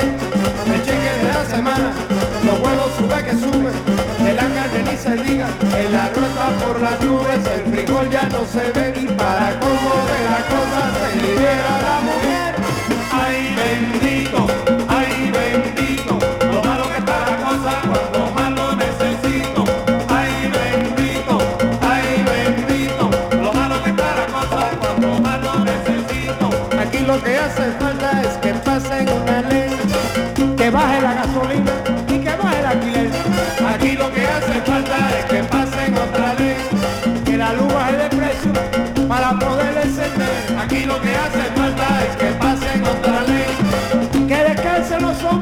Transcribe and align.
el 0.00 0.82
cheque 0.84 1.12
de 1.22 1.32
la 1.32 1.44
semana, 1.44 1.92
los 2.44 2.60
huevos 2.60 2.90
sube 2.96 3.24
que 3.24 3.32
sube, 3.32 3.72
de 4.24 4.32
la 4.34 4.42
carne 4.42 4.82
ni 4.90 4.96
se 4.96 5.16
diga, 5.22 5.48
el 5.76 5.94
arroz 5.94 6.28
está 6.28 6.48
por 6.64 6.80
las 6.80 7.00
nubes, 7.00 7.40
el 7.46 7.72
frijol 7.72 8.10
ya 8.10 8.22
no 8.28 8.44
se 8.44 8.70
ve 8.72 8.92
ni 8.96 9.06
para 9.14 9.58
cómo 9.60 9.90
de 10.10 10.24
la 10.30 10.40
cosa. 10.48 11.05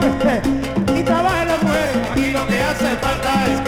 y 0.96 1.02
trabaja 1.02 1.44
la 1.44 1.56
mujer. 1.58 1.90
Aquí 2.12 2.30
lo 2.30 2.46
que 2.46 2.58
hace 2.62 2.96
falta 2.96 3.46
es 3.46 3.63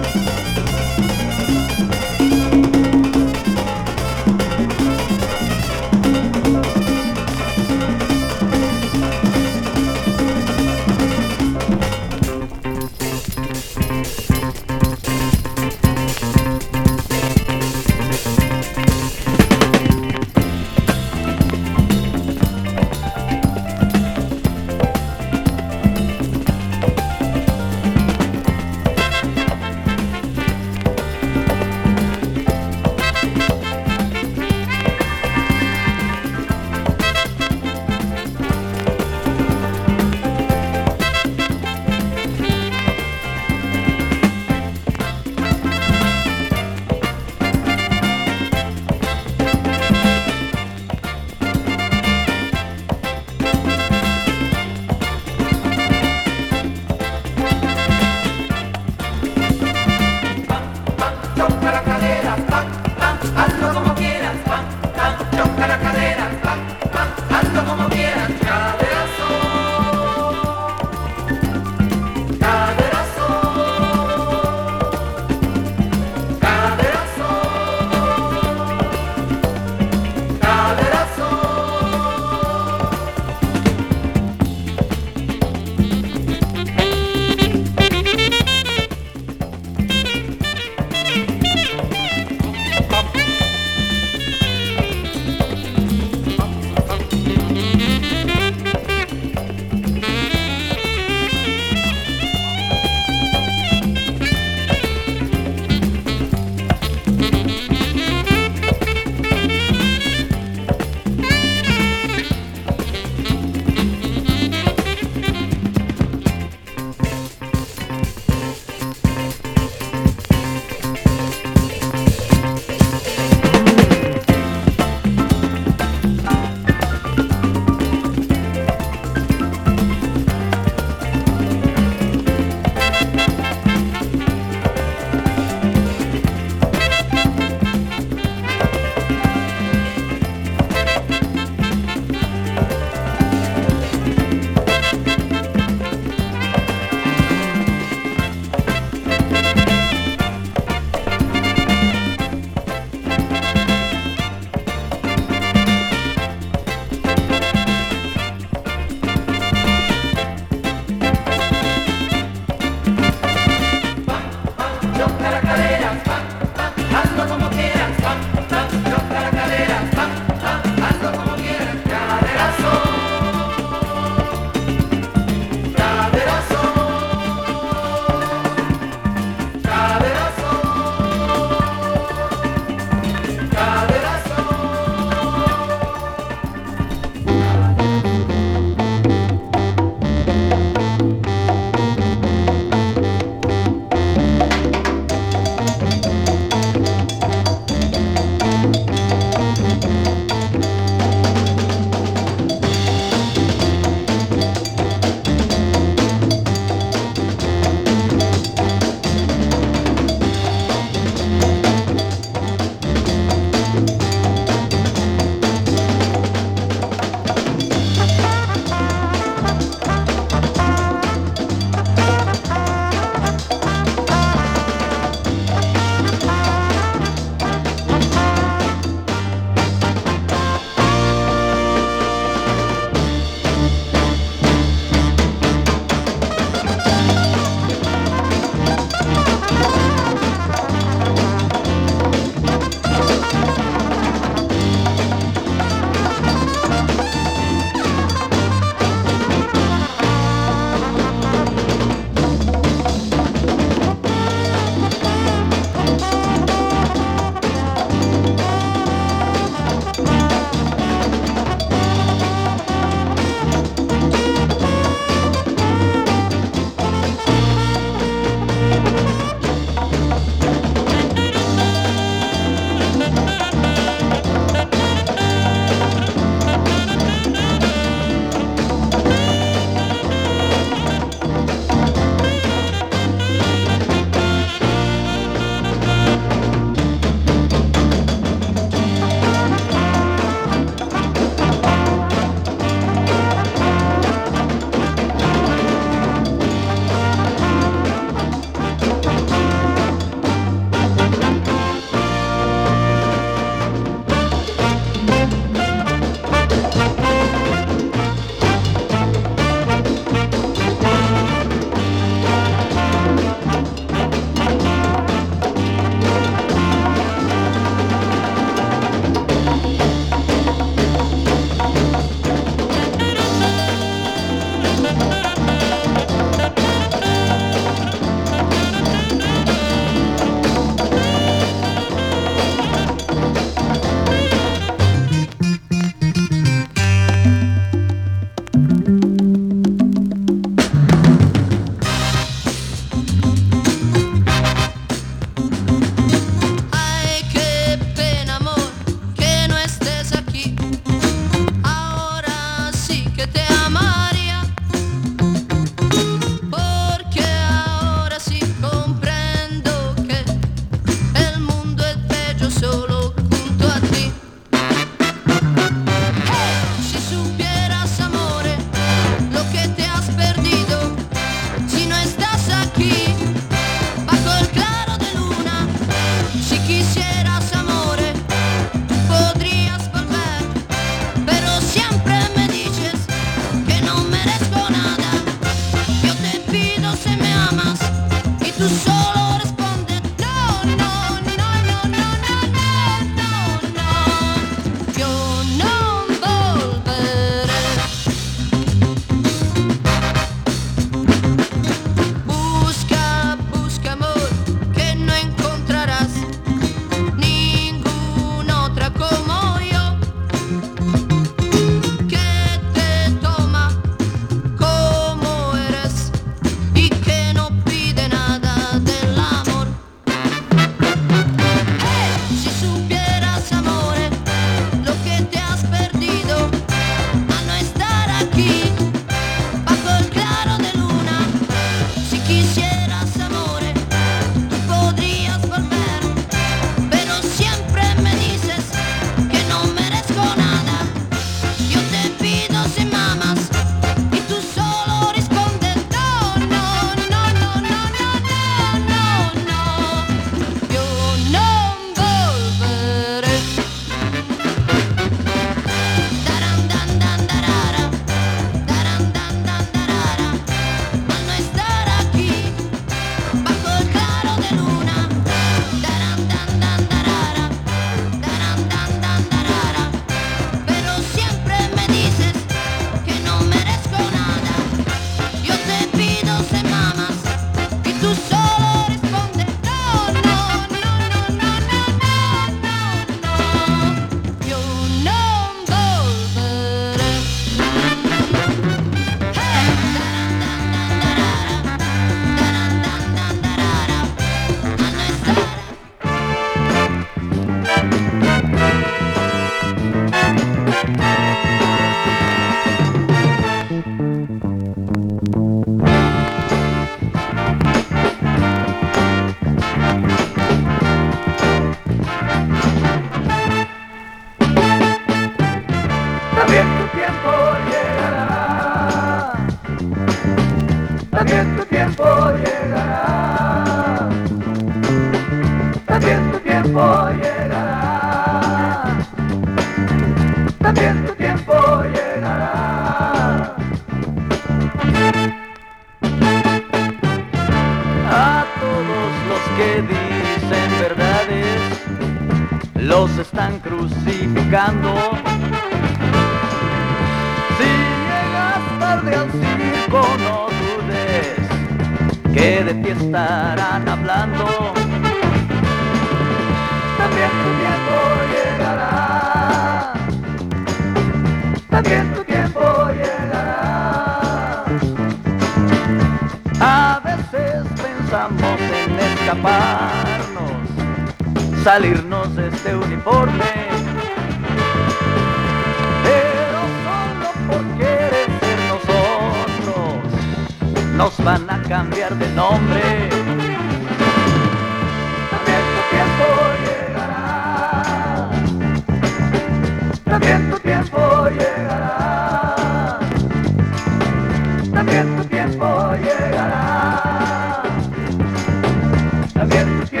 También 599.51 600.00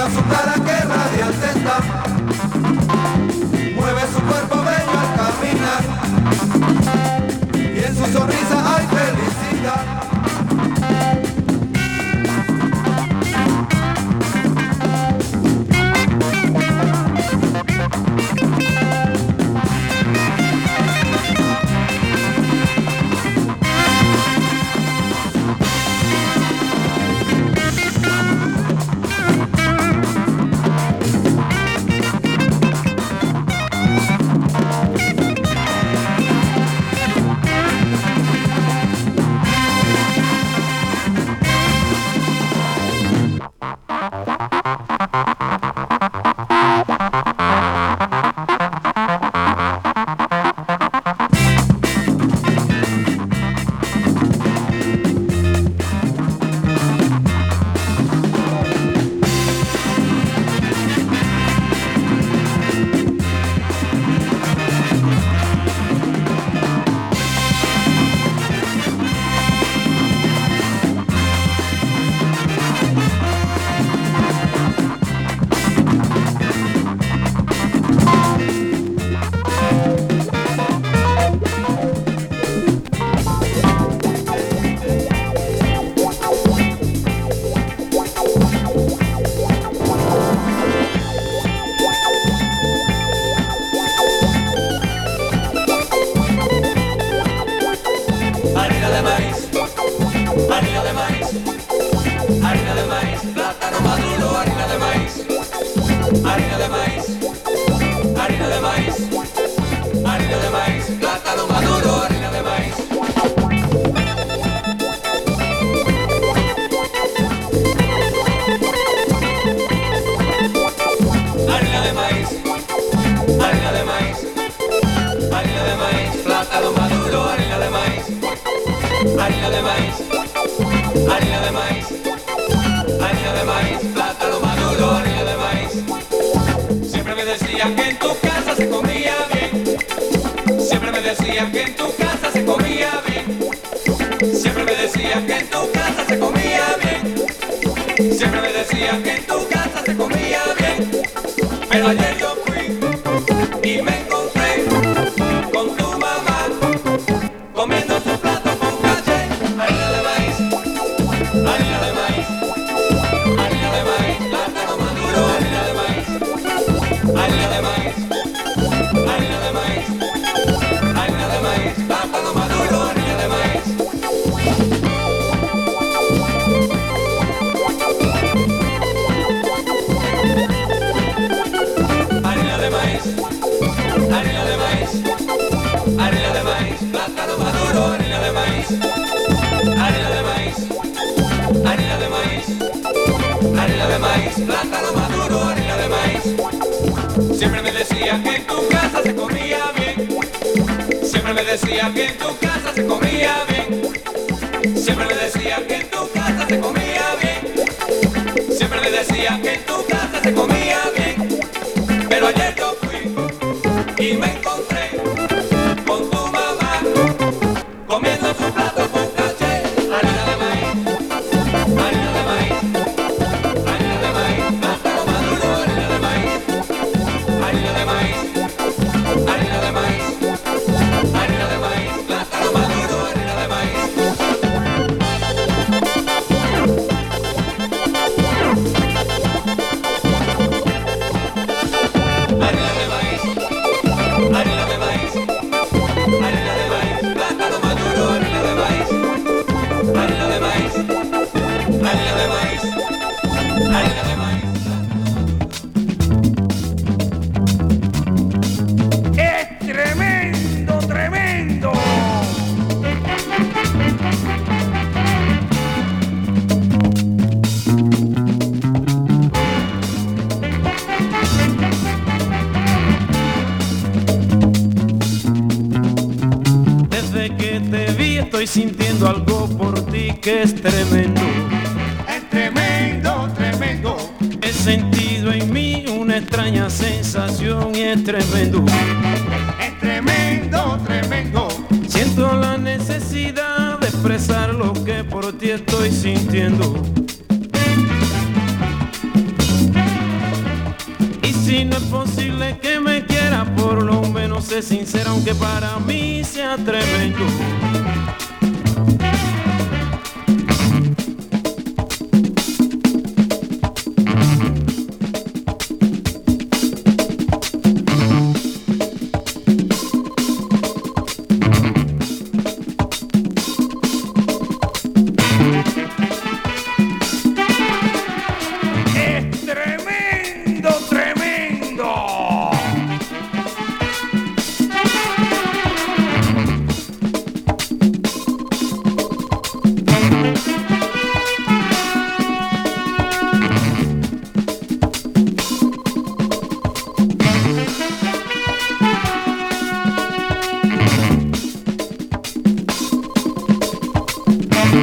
veo 0.00 0.08
su 0.08 0.22
cara 0.28 0.54
que 0.54 0.86
radiante 0.86 1.58
está. 1.58 2.09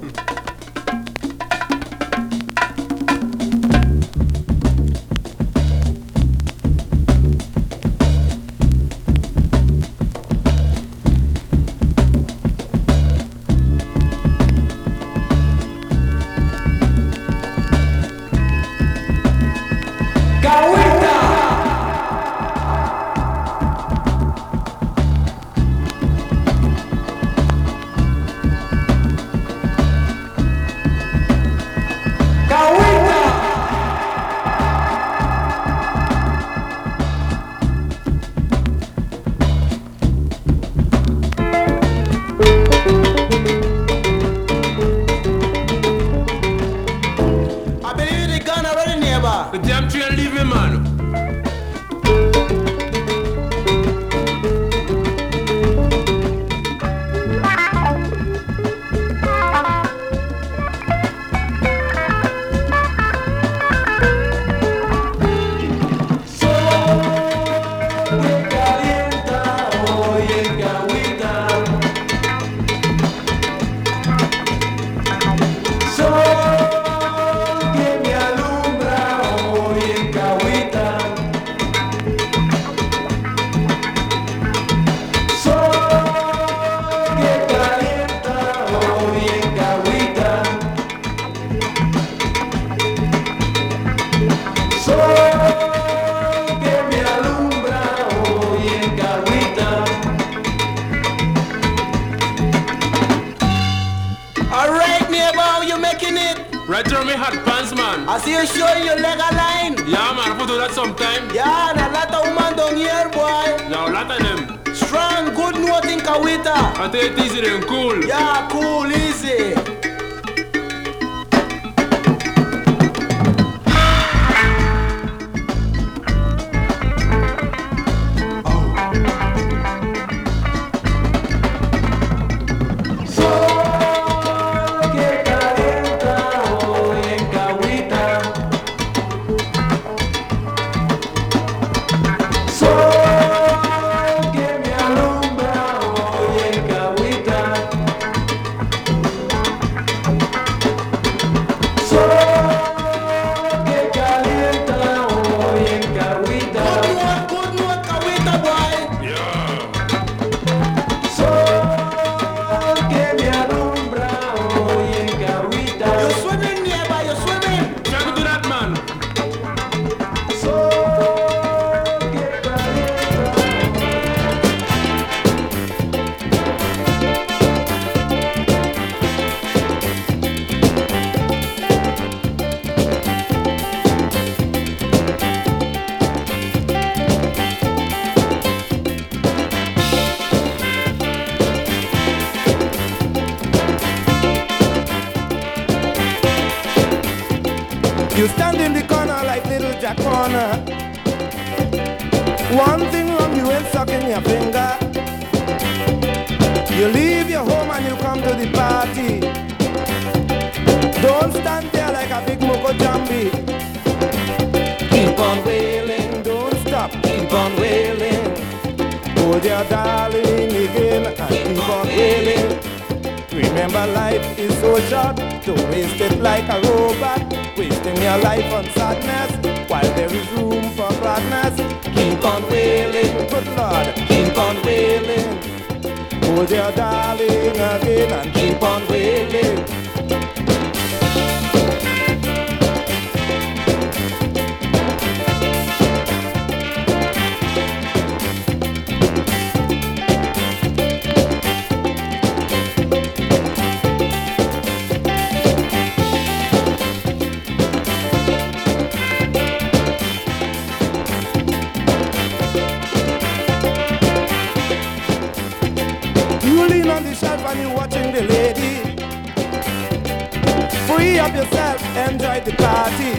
up 271.27 271.35
yourself, 271.35 271.81
enjoy 272.09 272.41
the 272.41 272.53
party. 272.57 273.13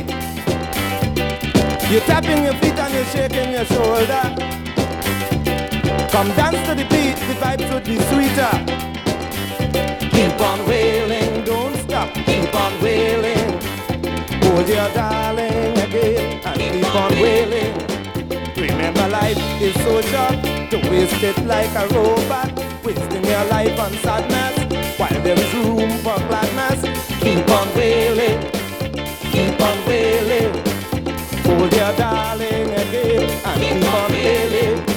You're 1.91 2.01
tapping 2.01 2.43
your 2.43 2.53
feet 2.55 2.77
and 2.79 2.93
you're 2.93 3.11
shaking 3.15 3.51
your 3.51 3.65
shoulder. 3.65 4.23
Come 6.11 6.29
dance 6.39 6.61
to 6.67 6.73
the 6.75 6.85
beat, 6.93 7.17
the 7.27 7.35
vibes 7.41 7.67
would 7.73 7.83
be 7.83 7.97
sweeter. 8.09 8.53
Keep 10.15 10.39
on 10.39 10.59
wailing, 10.67 11.43
don't 11.43 11.75
stop, 11.83 12.13
keep 12.13 12.53
on 12.55 12.81
wailing. 12.81 13.49
Hold 14.43 14.69
your 14.69 14.89
darling 14.93 15.77
again 15.85 16.41
and 16.45 16.59
keep 16.61 16.95
on 16.95 17.11
wailing. 17.19 17.73
Remember 18.55 19.07
life 19.09 19.37
is 19.61 19.73
so 19.83 20.01
short, 20.01 20.41
don't 20.71 20.89
waste 20.89 21.23
it 21.23 21.37
like 21.45 21.73
a 21.75 21.87
robot. 21.93 22.76
Wasting 23.08 23.26
your 23.26 23.46
life 23.46 23.80
on 23.80 23.93
sadness 24.04 25.00
while 25.00 25.22
there 25.24 25.39
is 25.39 25.54
room 25.54 25.89
for 26.00 26.17
gladness. 26.28 26.82
Keep 27.22 27.50
on 27.50 27.74
wailing, 27.76 28.52
keep 29.32 29.62
on 29.62 29.86
wailing. 29.88 30.52
Hold 31.46 31.74
your 31.74 31.93
darling 31.96 32.74
again 32.74 33.30
and 33.46 33.62
keep 33.62 33.93
on 33.93 34.12
wailing. 34.12 34.96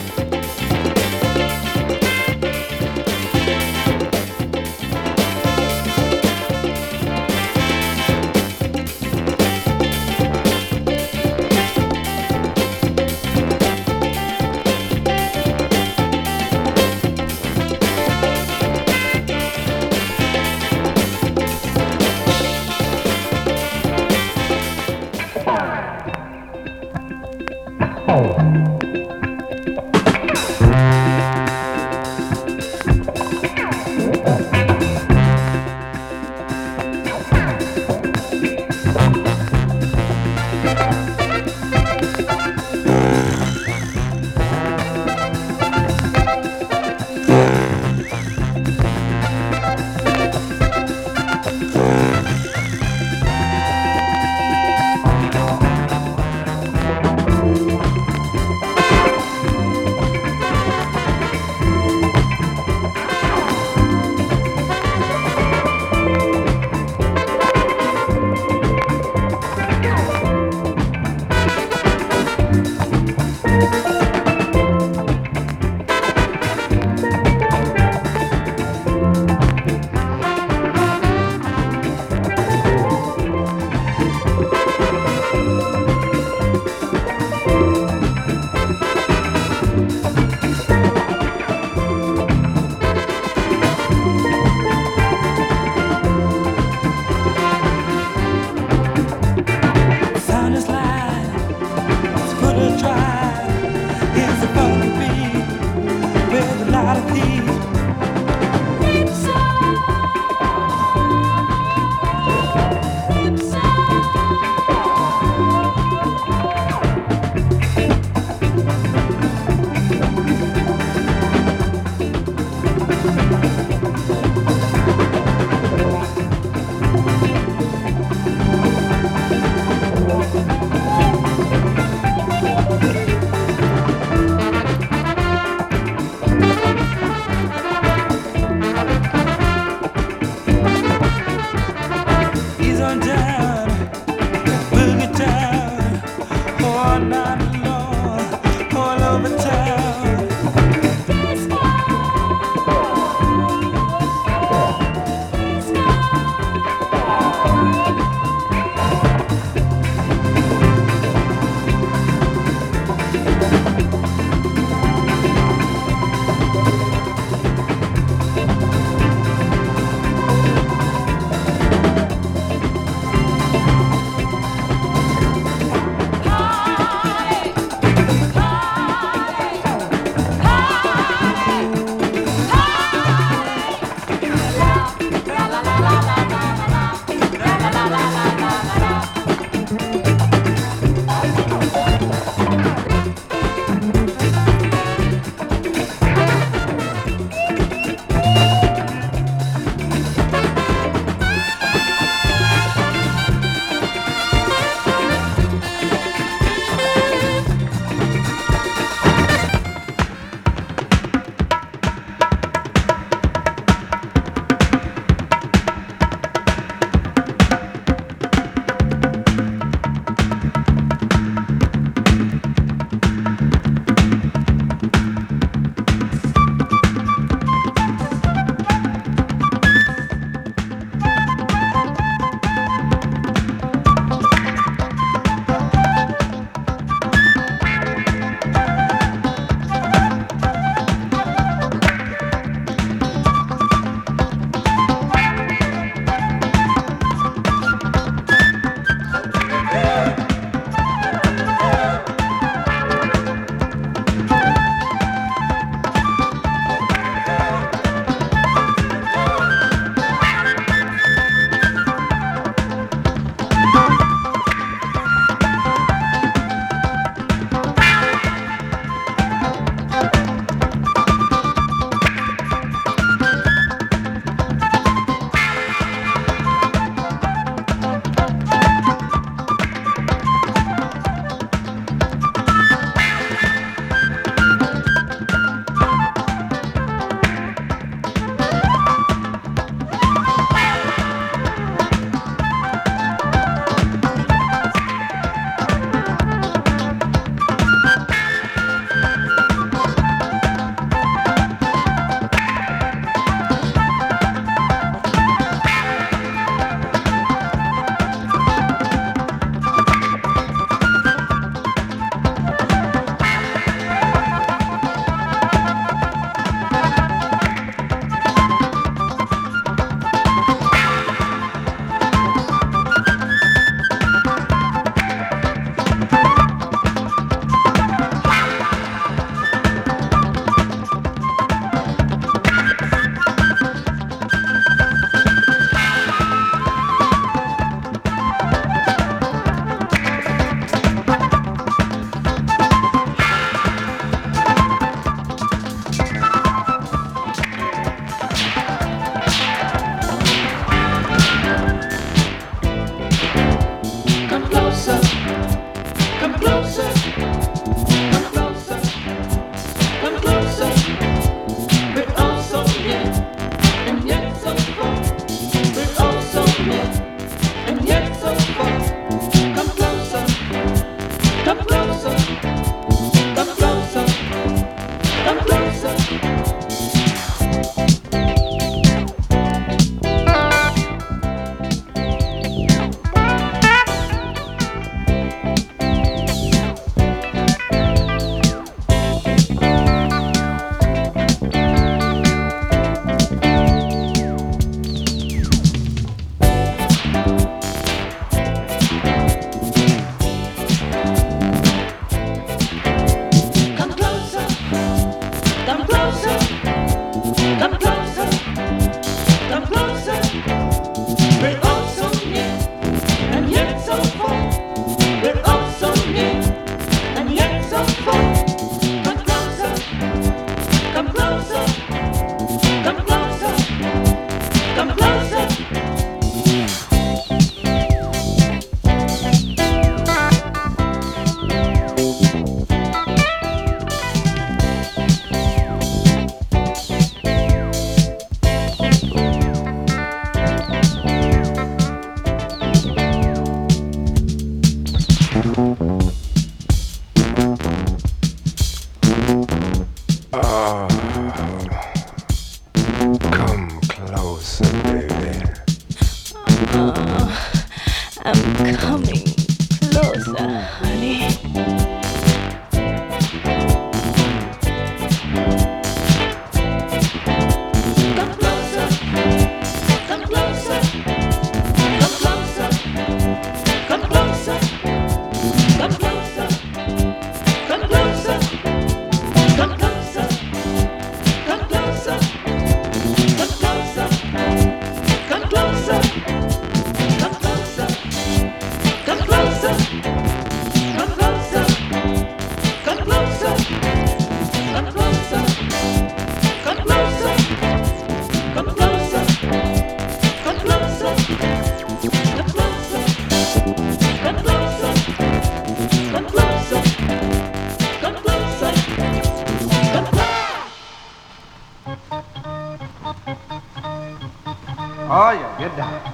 Verdade. 515.60 516.09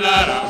bailará. 0.00 0.47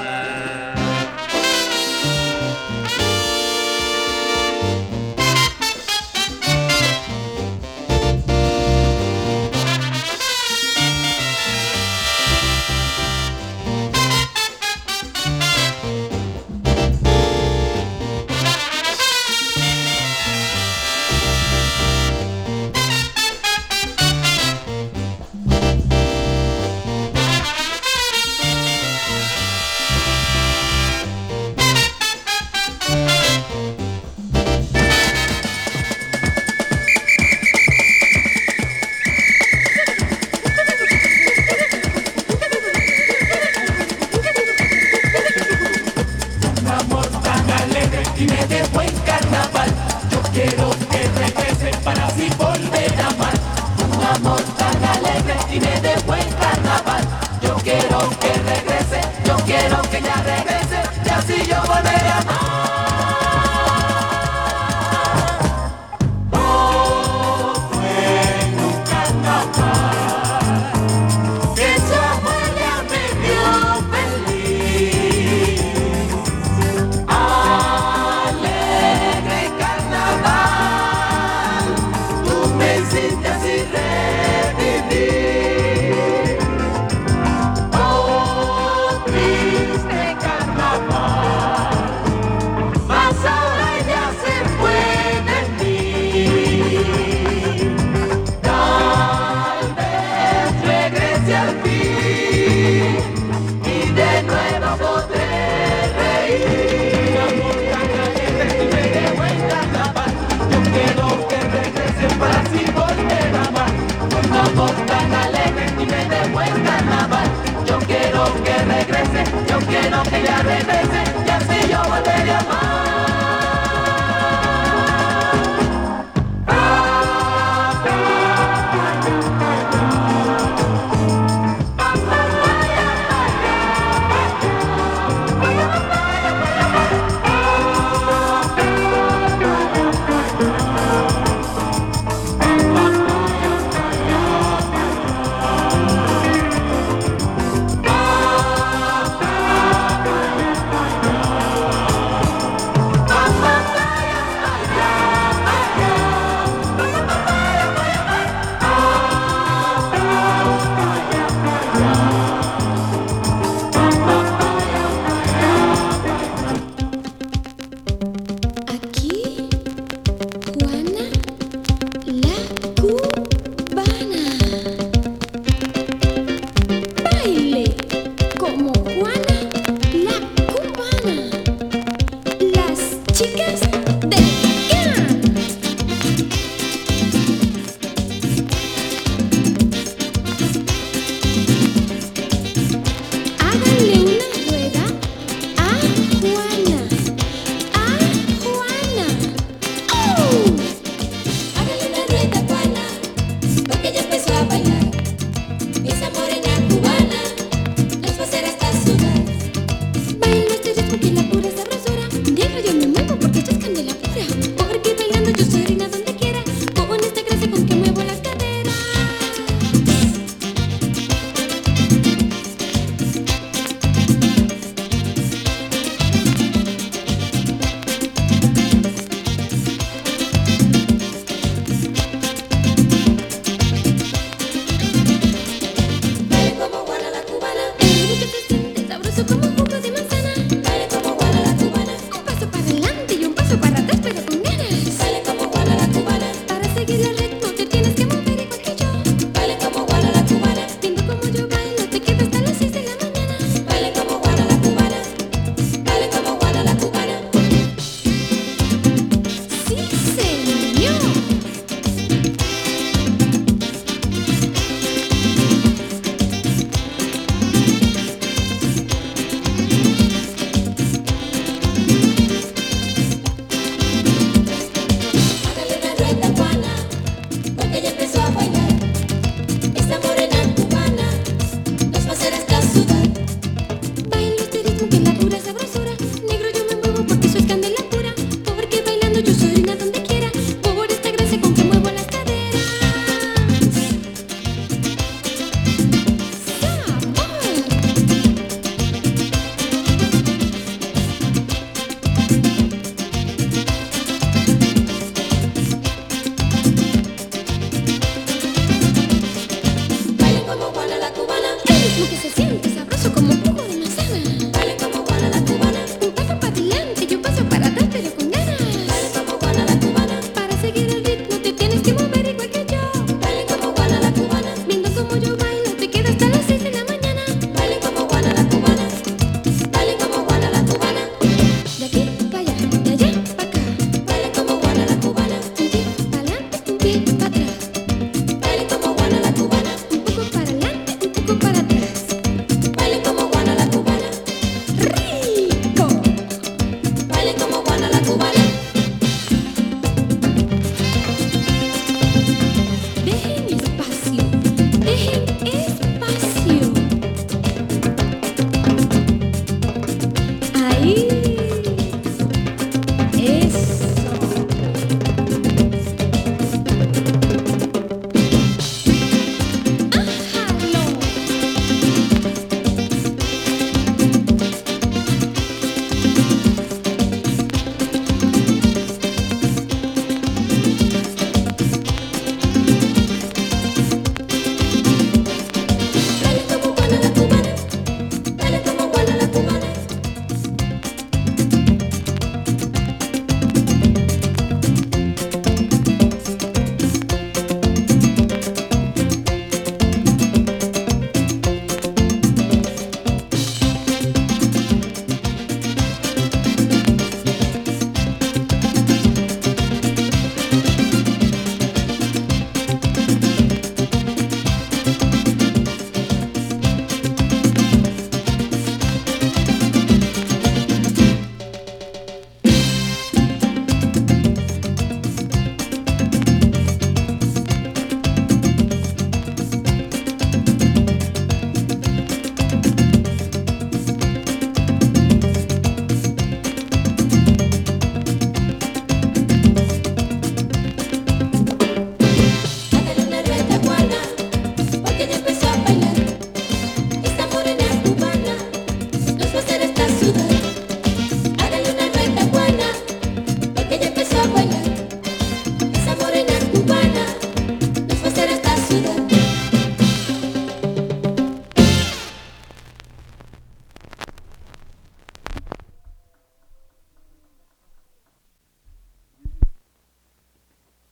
yo 119.60 119.66
quiero 119.66 120.02
que 120.04 120.18
me 120.18 120.28
arrepense 120.28 121.04
y 121.26 121.30
así 121.30 121.68
yo 121.68 121.82
volveré 121.84 122.30
a 122.30 122.38
amar. 122.38 122.77